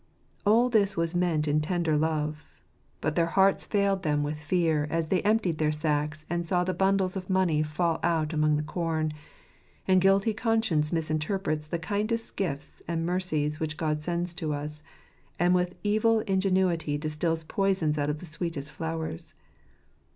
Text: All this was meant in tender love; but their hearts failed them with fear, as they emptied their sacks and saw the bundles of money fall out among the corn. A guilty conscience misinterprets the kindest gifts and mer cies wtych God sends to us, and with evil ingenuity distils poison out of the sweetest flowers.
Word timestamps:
All 0.47 0.67
this 0.67 0.97
was 0.97 1.13
meant 1.13 1.47
in 1.47 1.61
tender 1.61 1.95
love; 1.95 2.43
but 3.01 3.13
their 3.15 3.27
hearts 3.27 3.67
failed 3.67 4.01
them 4.01 4.23
with 4.23 4.39
fear, 4.41 4.87
as 4.89 5.09
they 5.09 5.21
emptied 5.21 5.59
their 5.59 5.71
sacks 5.71 6.25
and 6.27 6.43
saw 6.43 6.63
the 6.63 6.73
bundles 6.73 7.15
of 7.15 7.29
money 7.29 7.61
fall 7.61 7.99
out 8.01 8.33
among 8.33 8.57
the 8.57 8.63
corn. 8.63 9.13
A 9.87 9.95
guilty 9.97 10.33
conscience 10.33 10.91
misinterprets 10.91 11.67
the 11.67 11.77
kindest 11.77 12.35
gifts 12.35 12.81
and 12.87 13.05
mer 13.05 13.19
cies 13.19 13.59
wtych 13.59 13.77
God 13.77 14.01
sends 14.01 14.33
to 14.33 14.53
us, 14.55 14.81
and 15.37 15.53
with 15.53 15.75
evil 15.83 16.21
ingenuity 16.21 16.97
distils 16.97 17.43
poison 17.43 17.93
out 17.99 18.09
of 18.09 18.17
the 18.17 18.25
sweetest 18.25 18.71
flowers. 18.71 19.35